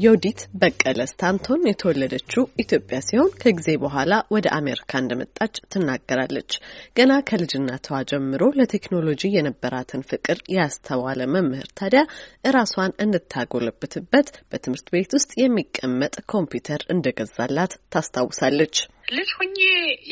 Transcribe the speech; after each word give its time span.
ዮዲት 0.00 0.40
በቀለ 0.60 1.00
ስታንቶን 1.10 1.62
የተወለደችው 1.68 2.42
ኢትዮጵያ 2.62 2.98
ሲሆን 3.06 3.30
ከጊዜ 3.42 3.68
በኋላ 3.82 4.12
ወደ 4.34 4.46
አሜሪካ 4.58 5.00
እንደመጣች 5.00 5.54
ትናገራለች። 5.72 6.52
ገና 6.98 7.12
ከልጅነቷ 7.28 8.00
ጀምሮ 8.10 8.42
ለቴክኖሎጂ 8.58 9.22
የነበራትን 9.34 10.04
ፍቅር 10.10 10.38
ያስተዋለ 10.56 11.20
መምህር 11.34 11.68
ታዲያ 11.80 12.02
እራሷን 12.50 12.94
እንድታጎለብትበት 13.04 14.30
በትምህርት 14.50 14.88
ቤት 14.94 15.10
ውስጥ 15.18 15.32
የሚቀመጥ 15.42 16.14
ኮምፒውተር 16.32 16.84
እንደገዛላት 16.94 17.74
ታስታውሳለች። 17.94 18.76
ልጅ 19.12 19.30
ሁኜ 19.36 19.58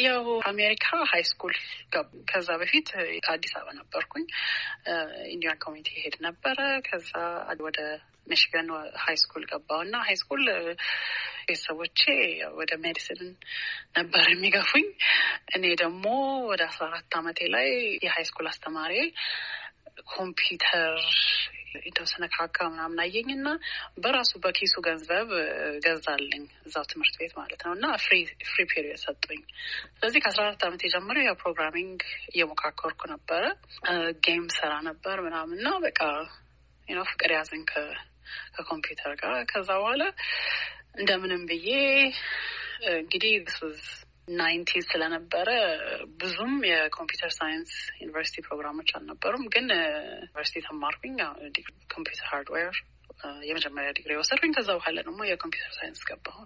ያው 0.03 0.27
አሜሪካ 0.51 0.87
high 1.11 1.25
school 1.31 1.55
ከዛ 2.31 2.49
በፊት 2.61 2.89
አዲስ 3.33 3.55
አበባ 3.59 3.75
ነበርኩኝ። 3.81 4.27
Indian 5.33 5.63
community 5.65 5.89
ሄድ 5.99 6.17
ነበረ። 6.27 6.59
ከዛ 6.87 7.11
ወደ 7.67 7.81
ሚሽገን 8.27 8.69
high 9.03 9.17
school 9.23 9.45
ገባው 9.51 9.81
እና 9.87 9.97
high 10.07 10.17
school 10.21 10.43
ቤተሰቦቼ 11.49 12.01
ወደ 12.57 12.73
medicine 12.85 13.21
ነበር 13.97 14.25
የሚገፉኝ። 14.33 14.87
እኔ 15.57 15.65
ደግሞ 15.83 16.05
ወደ 16.51 16.63
አስራ 16.71 16.87
አራት 16.91 17.15
አመቴ 17.19 17.41
ላይ 17.55 17.69
የ 18.07 18.27
high 18.31 18.38
school 18.38 18.49
አስተማሪ 18.53 18.95
ኮምፒውተር 20.13 20.97
የተወሰነ 21.87 22.25
ካካ 22.35 22.59
ምናምን 22.73 22.99
አየኝ 23.05 23.29
እና 23.35 23.49
በራሱ 23.99 24.33
በኪሱ 24.45 24.75
ገንዘብ 24.87 25.29
ገዛልኝ 25.85 26.45
እዛው 26.67 26.85
ትምህርት 26.91 27.17
ቤት 27.21 27.33
ማለት 27.41 27.61
ነው 27.67 27.73
እና 27.77 27.87
free 28.05 28.17
period 28.71 29.01
ሰጡኝ። 29.05 29.43
ስለዚህ 29.97 30.21
ከአስራ 30.25 30.43
አራት 30.47 30.65
አመት 30.69 30.83
የጀመረ 30.87 31.19
ያው 31.27 31.37
programming 31.43 32.01
እየሞካከርኩ 32.33 33.03
ነበረ። 33.15 33.45
game 34.27 34.47
ሰራ 34.57 34.73
ነበር 34.89 35.17
ምናምን 35.27 35.59
እና 35.59 35.71
በቃ 35.87 36.01
ፍቅር 37.11 37.31
ያዘኝ 37.35 37.63
ከኮምፒውተር 38.57 39.15
ጋር። 39.21 39.37
ከዛ 39.51 39.69
በኋላ 39.79 40.03
እንደምንም 40.97 41.43
ብዬ 41.51 41.69
እንግዲህ 42.97 43.35
ninety 44.31 44.71
ስለነበረ 44.87 45.49
ብዙም 46.21 46.55
የ 46.69 46.81
computer 46.81 47.31
science 47.37 47.73
ዩኒቨርሲቲ 48.01 48.43
ፕሮግራሞች 48.47 48.89
አልነበሩም። 48.97 49.45
ግን 49.55 49.67
ዩኒቨርሲቲ 50.19 50.63
ተማርኩኝ 50.67 51.17
computer 51.91 52.27
hardware 52.33 52.77
የመጀመሪያ 53.47 53.91
ዲግሪ 53.97 54.13
ወሰድኩኝ። 54.19 54.53
ከዛ 54.57 54.69
በኋላ 54.79 54.97
ደግሞ 55.01 55.21
የ 55.27 55.36
computer 55.36 55.73
science 55.77 56.01
ገባሁ። 56.09 56.37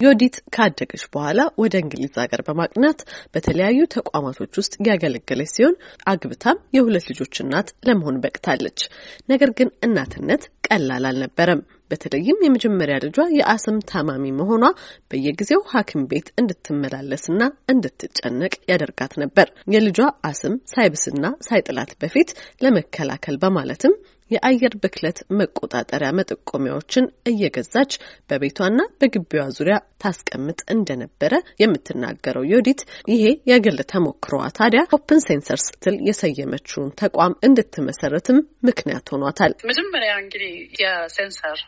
ዮዲት 0.00 0.36
ካደገች 0.54 1.04
በኋላ 1.14 1.40
ወደ 1.62 1.74
እንግሊዝ 1.82 2.14
ሀገር 2.22 2.42
በማቅናት 2.46 3.00
በተለያዩ 3.34 3.80
ተቋማቶች 3.96 4.52
ውስጥ 4.60 4.74
ያገለገለች 4.88 5.52
ሲሆን 5.56 5.76
አግብታም 6.12 6.62
የሁለት 6.76 7.06
ልጆች 7.12 7.36
እናት 7.44 7.70
ለመሆን 7.88 8.20
በቅታለች። 8.24 8.80
ነገር 9.28 9.52
ግን 9.60 9.70
እናትነት 9.86 10.44
ቀላል 10.68 11.06
አልነበረም። 11.08 11.62
በተለይም 11.90 12.42
የመጀመሪያ 12.44 12.96
ልጇ 13.04 13.18
የአስም 13.36 13.78
ታማሚ 13.90 14.24
መሆኗ 14.36 14.64
በየጊዜው 15.10 15.62
ሐኪም 15.72 16.02
ቤት 16.10 16.28
እንድትመላለስና 16.40 17.40
እንድትጨነቅ 17.72 18.52
ያደርጋት 18.70 19.14
ነበር። 19.22 19.46
የልጇ 19.74 19.98
አስም 20.28 20.54
ሳይብስና 20.72 21.24
ሳይጥላት 21.48 21.92
በፊት 22.02 22.30
ለመከላከል 22.64 23.38
በማለትም 23.42 23.94
የአየር 24.30 24.74
ብክለት 24.82 25.18
መቆጣጠሪያ 25.38 26.10
መጠቆሚያዎችን 26.18 27.04
እየገዛች 27.30 27.92
በቤቷና 28.30 28.80
በግቢዋ 29.00 29.44
ዙሪያ 29.56 29.76
ታስቀምጥ 30.02 30.60
እንደነበረ 30.74 31.32
የምትናገረው 31.62 32.46
ዮዲት 32.52 32.82
ይሄ 33.12 33.24
የግል 33.50 33.80
ተሞክሮዋ 33.92 34.44
ታዲያ 34.58 34.82
ኦፕን 34.98 35.24
ሴንሰር 35.26 35.60
ስትል 35.66 35.98
የሰየመችውን 36.08 36.94
ተቋም 37.02 37.36
እንድትመሰረትም 37.48 38.38
ምክንያት 38.68 39.12
ሆኗታል። 39.14 39.54
መጀመሪያ 39.70 40.12
እንግዲህ 40.22 40.54
የ 40.82 41.02
sensor 41.02 41.60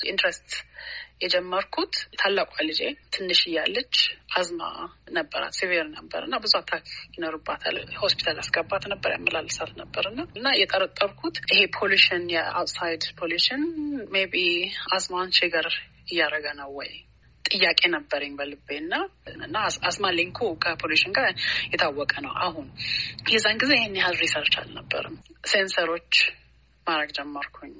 interest 0.00 0.50
የጀመርኩት 1.24 1.92
ታላቋ 2.20 2.54
ልጄ 2.68 2.80
ትንሽ 3.14 3.40
እያለች 3.48 3.94
አዝማ 4.36 4.62
ነበራት፣ 5.16 5.54
severe 5.58 5.86
ነበር 5.94 6.22
እና 6.26 6.36
ብዙ 6.44 6.52
attack 6.60 6.84
ይኖርባታል። 7.16 7.76
ሆስፒታል 8.02 8.36
ያስገባት 8.40 8.84
ነበር፣ 8.92 9.12
ያመላልሳት 9.16 9.72
ነበር 9.80 10.06
እና 10.10 10.20
እና 10.36 10.54
የጠረጠርኩት 10.60 11.38
ይሄ 11.46 11.60
pollution 11.78 12.24
የ 12.34 12.50
outside 12.50 13.04
pollution 13.20 13.64
maybe 14.14 14.26
asthma 14.32 14.44
ን 14.94 15.34
ችግር 15.38 15.68
እያደረገ 16.08 16.46
ነው 16.58 16.70
ወይ 16.78 16.92
ጥያቄ 17.44 17.80
ነበረኝ 17.94 18.32
በልቤ 18.38 18.68
እና 18.82 18.94
እና 19.38 19.56
asthma 19.88 20.06
link 20.18 20.38
ኡ 20.62 20.70
ከ 20.70 20.77
pollution 20.77 21.12
ጋር 21.16 21.26
የታወቀ 21.72 22.12
ነው። 22.24 22.32
አሁን 22.44 22.68
የዛን 23.32 23.58
ጊዜ 23.62 23.72
ይህን 23.78 23.98
ያህል 24.00 24.16
research 24.22 24.54
አልነበርም። 24.60 25.16
sensor 25.50 25.88
ኦች 25.88 26.14
ማድረግ 26.86 27.10
ጀመርኩኝ 27.18 27.74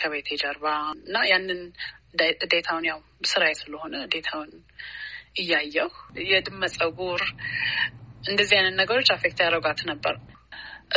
ከቤቴ 0.00 0.28
ጀርባ 0.42 0.66
እና 1.00 1.16
ያንን 1.30 1.60
data 2.52 2.68
ውን 2.68 2.84
ያው 2.90 2.98
ስራዬ 3.30 3.52
ስለሆነ 3.60 3.94
data 4.14 4.32
ውን 4.32 4.50
እያየሁ 5.40 5.90
የድመት 6.30 6.72
ጸጉር 6.78 7.22
እንደዚህ 8.24 8.56
አይነት 8.58 8.74
ነገሮች 8.80 9.08
affect 9.14 9.38
ያደረጓት 9.42 9.80
ነበር። 9.90 10.14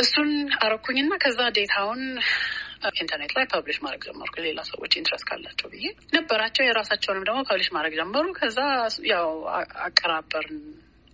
እሱን 0.00 0.30
አረኩኝና 0.60 1.12
ከዛ 1.22 1.40
data 1.58 1.80
ውን 1.80 2.02
ኢንተርኔት 2.94 3.32
ላይ 3.36 3.44
publish 3.52 3.78
ማድረግ 3.84 4.02
ጀመርኩ። 4.08 4.34
ሌላ 4.46 4.60
ሰዎች 4.70 4.92
interest 5.00 5.26
ካላቸው 5.28 5.68
ብዬ 5.72 5.84
ነበራቸው። 6.16 6.64
የራሳቸውንም 6.64 7.26
ደግሞ 7.28 7.40
publish 7.50 7.68
ማድረግ 7.76 7.94
ጀመሩ። 8.00 8.26
ከዛ 8.40 8.58
ያው 9.12 9.28
አቀራበርን 9.86 10.58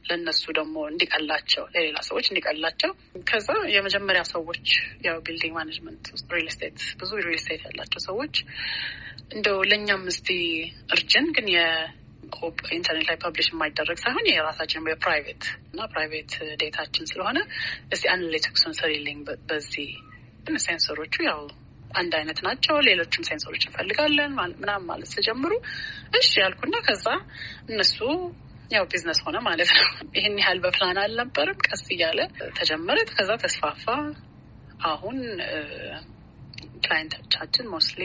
ለእነሱ 0.04 0.42
ደግሞ 0.58 0.76
እንዲቀላቸው 0.90 1.64
ለሌላ 1.74 1.98
ሰዎች 2.08 2.26
እንዲቀላቸው። 2.30 2.90
ከዛ 3.30 3.48
የመጀመሪያ 3.74 4.22
ሰዎች 4.32 4.66
ያው 5.06 5.18
building 5.26 5.54
management 5.58 6.04
real 6.32 6.48
estate 6.54 6.78
ብዙ 7.00 7.10
real 7.26 7.38
estate 7.44 7.62
ያላቸው 7.68 8.02
ሰዎች 8.06 8.34
እንደው 9.32 9.58
ለእኛም 9.70 10.04
እስቲ 10.12 10.28
እርጅን 10.94 11.26
ግን 11.36 11.48
የኢንተርኔት 11.54 13.06
ላይ 13.08 13.16
publish 13.22 13.48
የማይደረግ 13.52 13.98
ሳይሆን 14.02 14.26
የራሳችን 14.30 14.88
የ 14.90 15.02
private 15.02 15.42
እና 15.70 15.88
private 15.92 16.32
data 16.62 16.85
ችን 16.85 17.08
ስለሆነ 17.10 17.38
እስቲ 17.92 18.06
analytics 18.14 18.57
ኡን 18.57 18.76
ስሪልኝ 18.80 19.18
በዚህ 19.48 19.90
sensor 20.64 20.94
ኦቹ 20.94 21.14
ያው 21.26 21.40
አንድ 21.92 22.12
አይነት 22.18 22.38
ናቸው። 22.46 22.76
ሌሎችም 22.86 23.26
sensor 23.28 23.49
ኦች 23.49 23.62
እንፈልጋለን 23.66 24.32
ምናምን 24.58 24.86
ማለት 24.90 25.10
ተጀምሩ። 25.16 25.52
እሺ 26.18 26.30
ያልኩና 26.42 26.76
ከዛ 26.86 27.06
እነሱ 27.68 27.98
ያው 28.70 28.84
ቢዝነስ 28.90 29.20
ሆነ 29.24 29.36
ማለት 29.46 29.70
ነው። 29.76 29.86
ይህን 30.16 30.36
ያህል 30.40 30.58
በፕላን 30.64 30.98
አልነበርም። 31.02 31.58
ቀስ 31.66 31.82
እያለ 31.94 32.20
ተጀመረ። 32.58 32.98
ከዛ 33.10 33.30
ተስፋፋ። 33.42 33.86
አሁን 34.84 35.16
client 36.82 37.17
ኦቻችን 37.17 37.68
mostly 37.72 38.04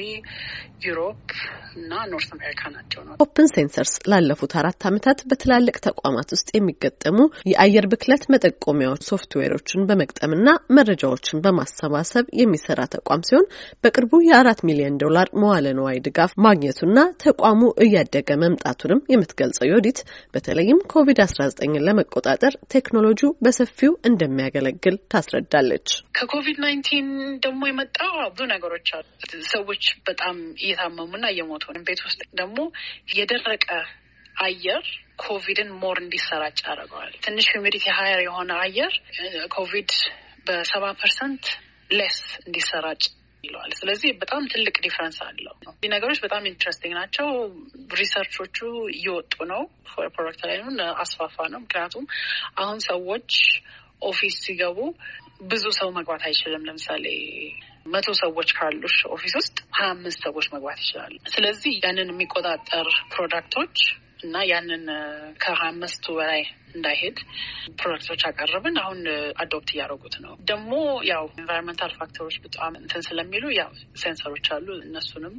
Europe 0.86 1.30
እና 1.78 1.94
North 2.12 2.30
America 2.36 2.62
ናቸው 2.76 3.02
ነው። 3.06 3.14
ኦፕን 3.26 3.48
ሴንሰርስ 3.54 3.94
ላለፉት 4.12 4.54
አራት 4.60 4.82
ዓመታት 4.90 5.20
በትላልቅ 5.30 5.76
ተቋማት 5.88 6.30
ውስጥ 6.36 6.50
የሚገጠሙ 6.56 7.18
የአየር 7.52 7.86
ብክለት 7.94 8.24
መጠቆሚያዎች 8.34 9.04
ሶፍትዌሮችን 9.10 9.86
በመግጠምና 9.90 10.48
መረጃዎችን 10.78 11.42
በማሰባሰብ 11.46 12.26
የሚሰራ 12.42 12.82
ተቋም 12.96 13.26
ሲሆን 13.30 13.50
በቅርቡ 13.86 14.14
የአራት 14.28 14.62
ሚሊዮን 14.70 15.00
ዶላር 15.04 15.30
መዋለ 15.42 15.66
ንዋይ 15.78 16.00
ድጋፍ 16.08 16.32
ማግኘቱና 16.46 16.92
ተቋሙ 17.26 17.62
እያደገ 17.86 18.30
መምጣቱንም 18.44 19.04
የምትገልጸው 19.14 19.70
ዮዲት 19.72 20.00
በተለይም 20.36 20.80
ኮቪድ 20.94 21.20
አስራ 21.26 21.42
ዘጠኝን 21.52 21.86
ለመቆጣጠር 21.88 22.54
ቴክኖሎጂው 22.76 23.32
በሰፊው 23.46 23.94
እንደሚያገለግል 24.10 24.98
ታስረዳለች። 25.12 25.90
ከኮቪድ 26.18 26.58
nineteen 26.64 27.08
ደግሞ 27.46 27.62
የመጣው 27.70 28.14
ብዙ 28.32 28.44
ነገሮች 28.66 28.90
አሉ። 28.96 29.06
ሰዎች 29.52 29.84
በጣም 30.08 30.36
እየታመሙና 30.60 31.26
እየሞቱ 31.34 31.64
ነው። 31.76 31.84
ቤት 31.88 32.02
ውስጥ 32.08 32.22
ደግሞ 32.40 32.60
የደረቀ 33.16 33.68
አየር 34.42 34.86
ኮቪድን 35.24 35.70
more 35.82 35.98
እንዲሰራጭ 36.04 36.58
ያደርገዋል። 36.64 37.12
ትንሽ 37.26 37.46
humidity 37.54 37.86
higher 37.98 38.22
የሆነ 38.26 38.52
አየር 38.64 38.94
ኮቪድ 39.56 39.92
በሰባ 40.48 40.86
percent 41.00 41.46
less 41.90 42.18
እንዲሰራጭ 42.44 43.04
ይለዋል። 43.44 43.72
ስለዚህ 43.80 44.10
በጣም 44.22 44.44
ትልቅ 44.54 44.76
difference 44.86 45.18
አለው። 45.26 45.56
ይህ 45.76 45.90
ነገሮች 45.94 46.20
በጣም 46.26 46.48
interesting 46.52 46.94
ናቸው። 47.00 47.28
research 48.00 48.38
ኦቹ 48.38 48.58
እየወጡ 48.96 49.34
ነው። 49.52 49.62
product 50.14 50.42
ላይ 50.50 50.58
አስፋፋ 51.04 51.36
ነው። 51.54 51.62
ምክንያቱም 51.66 52.06
አሁን 52.58 52.80
ሰዎች 52.90 53.32
office 54.02 54.36
ሲገቡ 54.46 54.80
ብዙ 55.46 55.66
ሰው 55.78 55.90
መግባት 55.98 56.24
አይችልም። 56.28 56.66
ለምሳሌ 56.68 57.06
መቶ 57.86 58.08
ሰዎች 58.20 58.50
ካሉሽ 58.58 58.96
office 59.12 59.34
ውስጥ 59.40 59.58
ሀያ 59.78 59.90
አምስት 59.94 60.20
ሰዎች 60.26 60.46
መግባት 60.54 60.80
ይችላሉ። 60.84 61.14
ስለዚህ 61.34 61.74
ያንን 61.84 62.12
የሚቆጣጠር 62.14 62.88
product 63.14 63.54
ኦች 63.54 63.78
እና 64.26 64.36
ያንን 64.50 64.84
ከሀያ 65.42 65.70
አምስቱ 65.70 66.06
በላይ 66.18 66.42
እንዳይሄድ 66.76 67.18
product 67.80 68.06
ኦች 68.06 68.22
አቀረብን። 68.30 68.78
አሁን 68.84 69.00
adopt 69.44 69.70
እያደረጉት 69.74 70.16
ነው። 70.26 70.34
ደግሞ 70.52 70.72
ያው 71.12 71.26
environmental 71.36 71.94
factor 72.00 72.23
ኦች 72.23 72.38
በጣም 72.46 72.74
እንትን 72.82 73.04
ስለሚሉ 73.08 73.46
ያው 73.60 73.72
sensor 74.04 74.30
ኦች 74.30 74.48
አሉ። 74.56 74.68
እነሱንም 74.86 75.36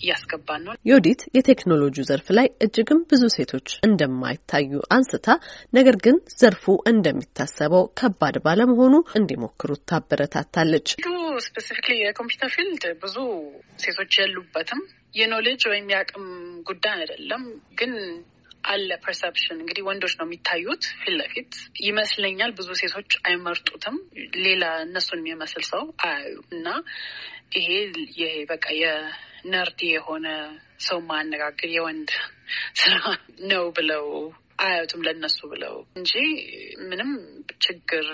እያስገባን 0.00 0.62
ነው። 0.66 0.72
ዮዲት 0.88 1.20
የቴክኖሎጂ 1.36 1.96
ዘርፍ 2.08 2.28
ላይ 2.38 2.46
እጅግም 2.64 3.00
ብዙ 3.10 3.22
ሴቶች 3.36 3.68
እንደማይታዩ 3.86 4.80
አንስታ፣ 4.96 5.28
ነገር 5.72 5.96
ግን 6.04 6.16
ዘርፉ 6.40 6.64
እንደሚታሰበው 6.92 7.84
ከባድ 8.00 8.38
ባለመሆኑ 8.46 8.94
እንዲሞክሩት 9.20 9.82
ታበረታታለች። 9.90 10.88
specifically 11.44 11.94
የ 11.98 12.08
computer 12.08 12.50
field 12.54 12.84
ብዙ 13.02 13.16
ሴቶች 13.78 14.12
የሉበትም። 14.20 14.80
የ 15.14 15.23
knowledge 15.23 15.62
ወይም 15.70 15.86
የአቅም 15.92 16.26
ጉዳይ 16.66 16.94
አይደለም 16.96 17.42
ግን 17.78 17.92
አለ 18.66 18.90
perception 19.02 19.58
እንግዲህ 19.62 19.82
ወንዶች 19.86 20.12
ነው 20.18 20.26
የሚታዩት 20.26 20.84
ፊት 21.00 21.14
ለፊት 21.18 21.52
ይመስለኛል። 21.82 22.52
ብዙ 22.58 22.68
ሴቶች 22.80 23.12
አይመርጡትም። 23.28 23.96
ሌላ 24.44 24.64
እነሱን 24.84 25.20
የሚመስል 25.22 25.64
ሰው 25.70 25.82
አያዩ 26.04 26.36
እና 26.52 26.68
ይሄ 27.54 27.68
ይሄ 28.14 28.22
በቃ 28.52 28.66
የ 28.80 29.14
nerd 29.14 29.82
የሆነ 29.88 30.26
ሰው 30.86 31.00
ማነጋገር 31.10 31.70
የወንድ 31.74 32.10
ስራ 32.80 32.96
ነው 33.50 33.66
ብለው 33.76 34.06
አያዩትም 34.58 35.04
ለነሱ 35.06 35.38
ብለው 35.52 35.76
እንጂ 35.98 36.12
ምንም 36.90 37.10
ችግር 37.64 38.06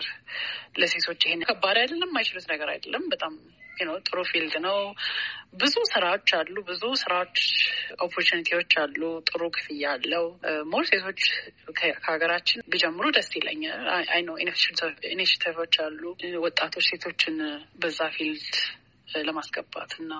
ለሴቶች 0.78 1.22
ይሄን 1.26 1.42
ከባድ 1.48 1.78
አይደለም። 1.80 2.12
አይችሉት 2.18 2.46
ነገር 2.52 2.68
አይደለም። 2.74 3.04
በጣም 3.08 3.34
ጥሩ 4.06 4.18
field 4.30 4.54
ነው። 4.64 4.78
ብዙ 5.54 5.74
ስራዎች 5.92 6.30
አሉ። 6.38 6.56
ብዙ 6.68 6.82
ስራዎች 7.02 7.38
opportunity 8.04 8.54
ዎች 8.54 8.72
አሉ። 8.82 9.00
ጥሩ 9.28 9.42
ክፍያ 9.56 9.92
አለው። 9.94 10.26
more 10.72 10.84
ሴቶች 10.90 11.22
ከሀገራችን 11.78 12.64
ቢጀምሩ 12.72 13.06
ደስ 13.16 13.30
ይለኛል። 13.38 13.82
አይ 14.10 14.20
ነው 14.28 14.36
አሉ። 15.84 16.02
ወጣቶች 16.44 16.86
ሴቶችን 16.90 17.38
በዛ 17.82 18.00
field 18.16 18.46
ለማስገባት 19.26 19.92
እና 20.00 20.12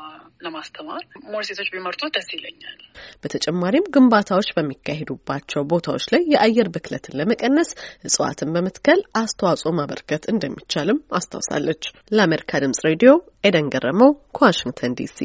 ለማስተማር 0.45 1.03
more 1.27 1.43
ሴቶች 1.49 1.69
ቢመርጡ 1.75 2.03
ደስ 2.15 2.29
ይለኛል። 2.35 2.79
በተጨማሪም 3.23 3.91
ግንባታዎች 3.95 4.49
በሚካሄዱባቸው 4.57 5.67
ቦታዎች 5.73 6.07
ላይ 6.13 6.23
የአየር 6.35 6.71
ብክለትን 6.75 7.17
ለመቀነስ 7.21 7.71
እጽዋትን 8.05 8.53
በመትከል 8.57 9.03
አስተዋጽኦ 9.21 9.73
ማበርከት 9.79 10.25
እንደሚቻልም 10.33 11.01
አስታውሳለች። 11.19 11.85
ለአሜሪካ 12.13 12.63
ድምጽ 12.65 12.81
ሬዲዮ 12.89 13.13
ኤደን 13.45 13.69
ገረመው 13.75 14.13
ከዋሽንግተን 14.35 14.97
ዲሲ 14.99 15.19